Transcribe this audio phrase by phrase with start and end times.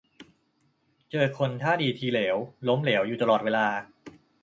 [1.11, 3.67] เจอคนท่าดีทีเหลว ล้มเหลวอยู่ตลอดเวลา